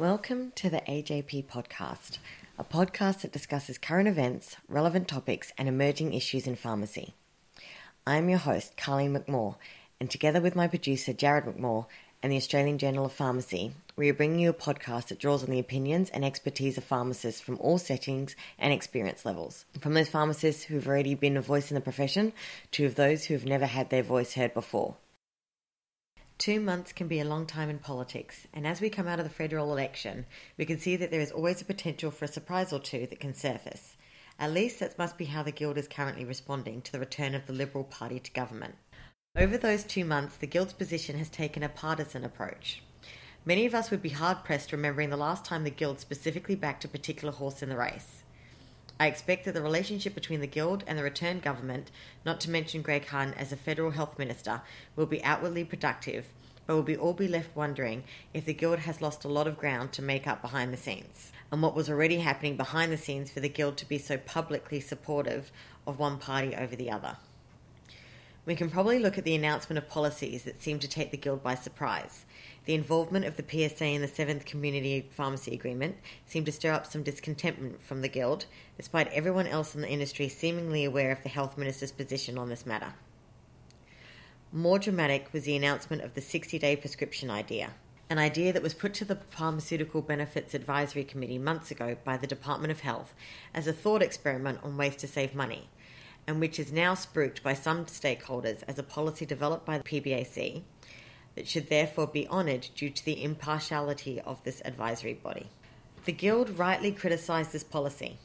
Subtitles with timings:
[0.00, 2.16] Welcome to the AJP podcast,
[2.58, 7.12] a podcast that discusses current events, relevant topics, and emerging issues in pharmacy.
[8.06, 9.56] I'm your host, Carlene McMaugh,
[10.00, 11.84] and together with my producer, Jared McMaugh,
[12.22, 15.50] and the Australian Journal of Pharmacy, we are bringing you a podcast that draws on
[15.50, 19.66] the opinions and expertise of pharmacists from all settings and experience levels.
[19.80, 22.32] From those pharmacists who've already been a voice in the profession
[22.70, 24.96] to those who have never had their voice heard before.
[26.40, 29.26] Two months can be a long time in politics, and as we come out of
[29.26, 30.24] the federal election,
[30.56, 33.20] we can see that there is always a potential for a surprise or two that
[33.20, 33.98] can surface.
[34.38, 37.46] At least that must be how the Guild is currently responding to the return of
[37.46, 38.76] the Liberal Party to government.
[39.36, 42.82] Over those two months, the Guild's position has taken a partisan approach.
[43.44, 46.86] Many of us would be hard pressed remembering the last time the Guild specifically backed
[46.86, 48.19] a particular horse in the race.
[49.00, 51.90] I expect that the relationship between the Guild and the returned government,
[52.26, 54.60] not to mention Greg Hunt as a federal health minister,
[54.94, 56.26] will be outwardly productive,
[56.66, 59.56] but will be all be left wondering if the Guild has lost a lot of
[59.56, 63.30] ground to make up behind the scenes, and what was already happening behind the scenes
[63.30, 65.50] for the Guild to be so publicly supportive
[65.86, 67.16] of one party over the other.
[68.46, 71.42] We can probably look at the announcement of policies that seem to take the Guild
[71.42, 72.24] by surprise,
[72.64, 76.86] the involvement of the PSA in the Seventh Community Pharmacy Agreement seemed to stir up
[76.86, 81.28] some discontentment from the Guild, despite everyone else in the industry seemingly aware of the
[81.28, 82.94] Health Minister's position on this matter.
[84.52, 87.70] More dramatic was the announcement of the 60 day prescription idea,
[88.08, 92.26] an idea that was put to the Pharmaceutical Benefits Advisory Committee months ago by the
[92.26, 93.14] Department of Health
[93.54, 95.68] as a thought experiment on ways to save money,
[96.26, 100.62] and which is now spruiked by some stakeholders as a policy developed by the PBAC
[101.34, 105.48] that should therefore be honoured due to the impartiality of this advisory body.
[106.04, 108.18] The Guild rightly criticised this policy.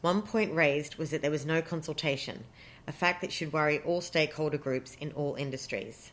[0.00, 2.44] One point raised was that there was no consultation,
[2.86, 6.12] a fact that should worry all stakeholder groups in all industries.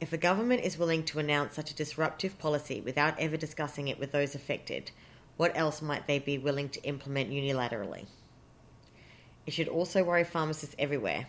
[0.00, 3.98] If a government is willing to announce such a disruptive policy without ever discussing it
[3.98, 4.90] with those affected,
[5.36, 8.06] what else might they be willing to implement unilaterally?
[9.46, 11.26] It should also worry pharmacists everywhere,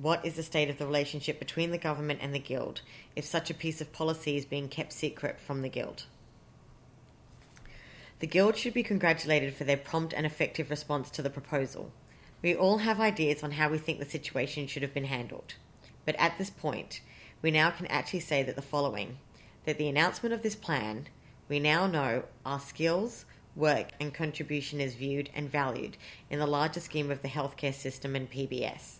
[0.00, 2.82] what is the state of the relationship between the government and the Guild
[3.16, 6.04] if such a piece of policy is being kept secret from the Guild?
[8.20, 11.92] The Guild should be congratulated for their prompt and effective response to the proposal.
[12.42, 15.54] We all have ideas on how we think the situation should have been handled.
[16.04, 17.00] But at this point,
[17.42, 19.18] we now can actually say that the following
[19.64, 21.08] that the announcement of this plan,
[21.48, 23.24] we now know our skills,
[23.58, 25.96] work, and contribution is viewed and valued
[26.30, 28.98] in the larger scheme of the healthcare system and PBS.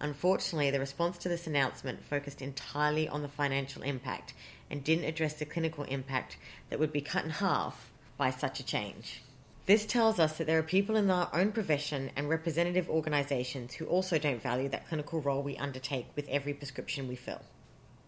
[0.00, 4.34] Unfortunately, the response to this announcement focused entirely on the financial impact
[4.70, 6.36] and didn't address the clinical impact
[6.68, 9.22] that would be cut in half by such a change.
[9.64, 13.86] This tells us that there are people in our own profession and representative organisations who
[13.86, 17.40] also don't value that clinical role we undertake with every prescription we fill.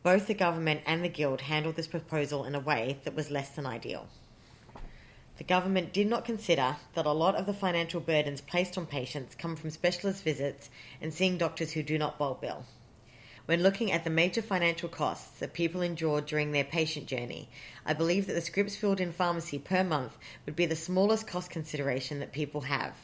[0.04, 3.50] Both the government and the Guild handled this proposal in a way that was less
[3.50, 4.06] than ideal.
[5.38, 9.36] The government did not consider that a lot of the financial burdens placed on patients
[9.36, 10.68] come from specialist visits
[11.00, 12.64] and seeing doctors who do not bulk bill.
[13.46, 17.48] When looking at the major financial costs that people endure during their patient journey,
[17.86, 21.50] I believe that the scripts filled in pharmacy per month would be the smallest cost
[21.50, 22.94] consideration that people have.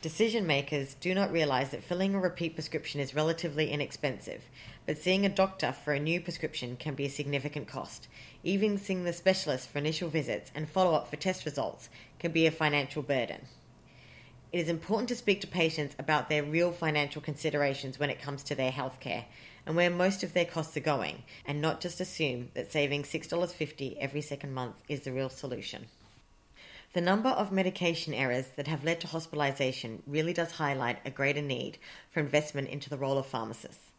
[0.00, 4.44] Decision makers do not realize that filling a repeat prescription is relatively inexpensive,
[4.86, 8.08] but seeing a doctor for a new prescription can be a significant cost,
[8.42, 12.46] even seeing the specialist for initial visits and follow up for test results can be
[12.46, 13.40] a financial burden.
[14.52, 18.44] It is important to speak to patients about their real financial considerations when it comes
[18.44, 19.24] to their healthcare
[19.66, 23.96] and where most of their costs are going, and not just assume that saving $6.50
[23.98, 25.86] every second month is the real solution.
[26.92, 31.42] The number of medication errors that have led to hospitalisation really does highlight a greater
[31.42, 31.78] need
[32.12, 33.90] for investment into the role of pharmacists.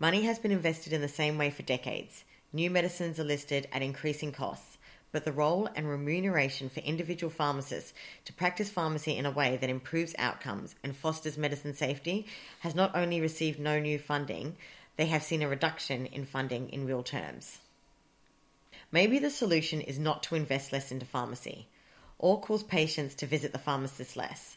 [0.00, 3.80] Money has been invested in the same way for decades, New medicines are listed at
[3.80, 4.76] increasing costs,
[5.12, 7.94] but the role and remuneration for individual pharmacists
[8.24, 12.26] to practice pharmacy in a way that improves outcomes and fosters medicine safety
[12.60, 14.56] has not only received no new funding,
[14.96, 17.58] they have seen a reduction in funding in real terms.
[18.90, 21.68] Maybe the solution is not to invest less into pharmacy
[22.18, 24.56] or cause patients to visit the pharmacist less.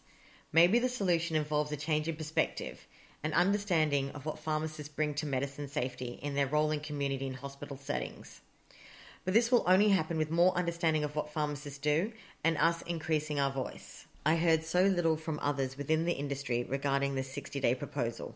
[0.52, 2.88] Maybe the solution involves a change in perspective
[3.24, 7.38] an understanding of what pharmacists bring to medicine safety in their role in community and
[7.38, 8.42] hospital settings.
[9.26, 12.12] But this will only happen with more understanding of what pharmacists do
[12.44, 14.06] and us increasing our voice.
[14.26, 18.36] I heard so little from others within the industry regarding the 60 day proposal,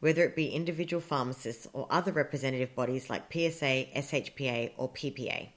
[0.00, 5.48] whether it be individual pharmacists or other representative bodies like PSA, SHPA, or PPA.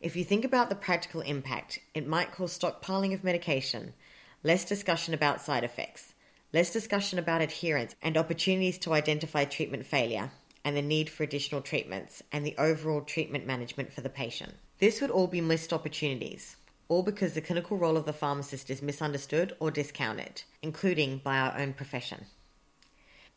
[0.00, 3.94] If you think about the practical impact, it might cause stockpiling of medication,
[4.42, 6.12] less discussion about side effects,
[6.56, 10.30] less discussion about adherence and opportunities to identify treatment failure
[10.64, 14.54] and the need for additional treatments and the overall treatment management for the patient.
[14.78, 16.56] This would all be missed opportunities,
[16.88, 21.58] all because the clinical role of the pharmacist is misunderstood or discounted, including by our
[21.58, 22.24] own profession.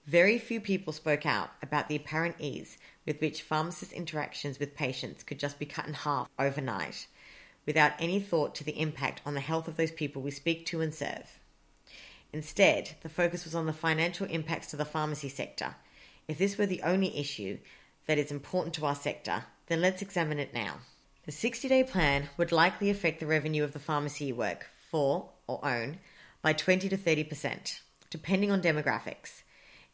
[0.06, 5.24] Very few people spoke out about the apparent ease with which pharmacist interactions with patients
[5.24, 7.08] could just be cut in half overnight,
[7.66, 10.80] without any thought to the impact on the health of those people we speak to
[10.80, 11.39] and serve.
[12.32, 15.76] Instead, the focus was on the financial impacts to the pharmacy sector.
[16.28, 17.58] If this were the only issue
[18.06, 20.76] that is important to our sector, then let's examine it now.
[21.26, 25.30] The 60 day plan would likely affect the revenue of the pharmacy you work for
[25.48, 26.00] or own
[26.42, 27.80] by 20 to 30%,
[28.10, 29.44] depending on demographics.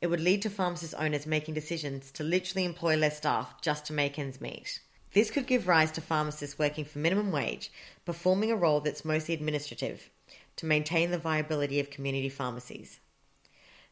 [0.02, 3.94] It would lead to pharmacist owners making decisions to literally employ less staff just to
[3.94, 4.80] make ends meet.
[5.14, 7.72] This could give rise to pharmacists working for minimum wage,
[8.04, 10.10] performing a role that's mostly administrative,
[10.58, 13.00] to maintain the viability of community pharmacies.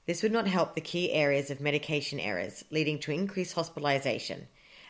[0.06, 4.48] This would not help the key areas of medication errors, leading to increased hospitalisation,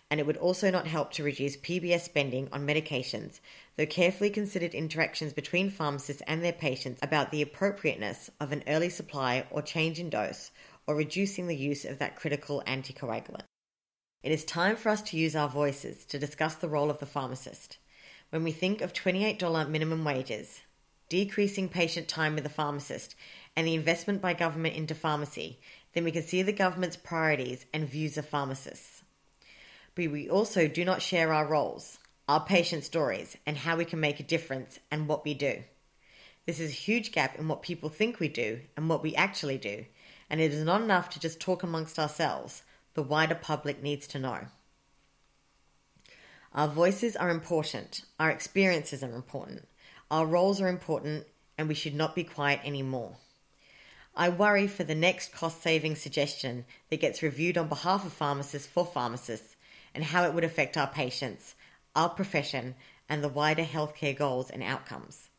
[0.10, 3.40] and it would also not help to reduce PBS spending on medications,
[3.78, 8.90] though carefully considered interactions between pharmacists and their patients about the appropriateness of an early
[8.90, 10.52] supply or change in dose
[10.88, 13.46] or reducing the use of that critical anticoagulant.
[14.24, 17.06] It is time for us to use our voices to discuss the role of the
[17.06, 17.78] pharmacist.
[18.30, 20.62] When we think of $28 minimum wages,
[21.10, 23.16] decreasing patient time with the pharmacist,
[23.56, 25.60] and the investment by government into pharmacy,
[25.94, 29.04] then we can see the government's priorities and views of pharmacists.
[29.96, 34.00] But we also do not share our roles, our patient stories, and how we can
[34.00, 35.64] make a difference and what we do.
[36.46, 39.58] This is a huge gap in what people think we do and what we actually
[39.58, 39.86] do,
[40.30, 42.64] and it is not enough to just talk amongst ourselves.
[42.96, 44.48] The wider public needs to know.
[46.54, 49.68] Our voices are important, our experiences are important,
[50.14, 51.26] our roles are important,
[51.58, 53.14] and we should not be quiet anymore.
[54.16, 58.68] I worry for the next cost saving suggestion that gets reviewed on behalf of pharmacists
[58.68, 59.56] for pharmacists
[59.96, 61.56] and how it would affect our patients,
[61.96, 62.76] our profession,
[63.10, 65.30] and the wider healthcare goals and outcomes.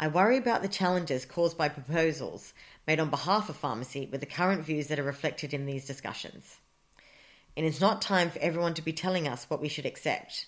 [0.00, 2.54] I worry about the challenges caused by proposals
[2.86, 6.56] made on behalf of pharmacy with the current views that are reflected in these discussions.
[7.58, 10.46] And It is not time for everyone to be telling us what we should accept,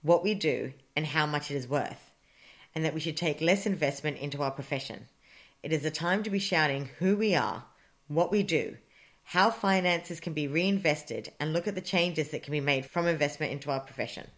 [0.00, 2.10] what we do, and how much it is worth,
[2.76, 5.08] and that we should take less investment into our profession.
[5.62, 7.64] It is a time to be shouting who we are,
[8.06, 8.76] what we do,
[9.24, 13.06] how finances can be reinvested, and look at the changes that can be made from
[13.06, 14.28] investment into our profession.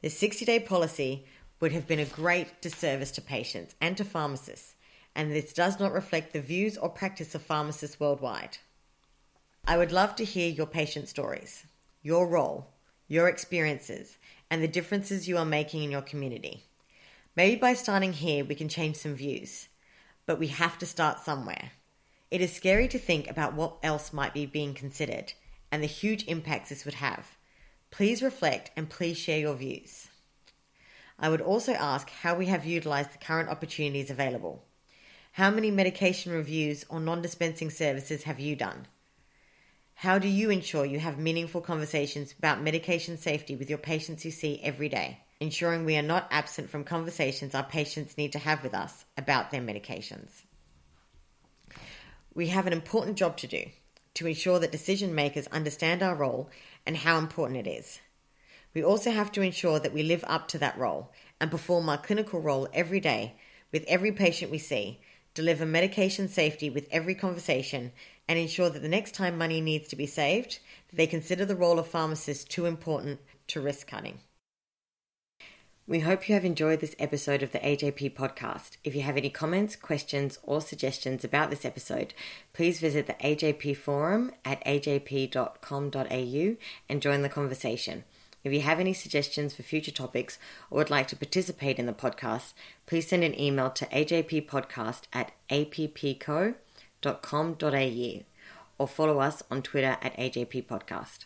[0.00, 1.26] This 60 day policy
[1.58, 4.76] would have been a great disservice to patients and to pharmacists,
[5.16, 8.58] and this does not reflect the views or practice of pharmacists worldwide.
[9.66, 11.64] I would love to hear your patient stories,
[12.02, 12.68] your role,
[13.08, 14.18] your experiences,
[14.52, 16.62] and the differences you are making in your community.
[17.38, 19.68] Maybe by starting here, we can change some views,
[20.26, 21.70] but we have to start somewhere.
[22.32, 25.34] It is scary to think about what else might be being considered
[25.70, 27.36] and the huge impacts this would have.
[27.92, 30.08] Please reflect and please share your views.
[31.16, 34.64] I would also ask how we have utilized the current opportunities available.
[35.30, 38.88] How many medication reviews or non dispensing services have you done?
[39.94, 44.32] How do you ensure you have meaningful conversations about medication safety with your patients you
[44.32, 48.62] see every day, ensuring we are not absent from conversations our patients need to have
[48.62, 50.42] with us about their medications?
[52.34, 53.64] We have an important job to do
[54.14, 56.50] to ensure that decision makers understand our role
[56.84, 58.00] and how important it is.
[58.74, 61.98] We also have to ensure that we live up to that role and perform our
[61.98, 63.36] clinical role every day
[63.72, 65.00] with every patient we see,
[65.34, 67.92] deliver medication safety with every conversation,
[68.28, 70.58] and ensure that the next time money needs to be saved,
[70.92, 74.18] they consider the role of pharmacists too important to risk cutting.
[75.88, 78.76] We hope you have enjoyed this episode of the AJP podcast.
[78.84, 82.12] If you have any comments, questions, or suggestions about this episode,
[82.52, 86.56] please visit the AJP forum at ajp.com.au
[86.90, 88.04] and join the conversation.
[88.44, 90.38] If you have any suggestions for future topics
[90.70, 92.52] or would like to participate in the podcast,
[92.84, 96.54] please send an email to ajppodcast at appco.com.au
[98.76, 101.24] or follow us on Twitter at AJP Podcast.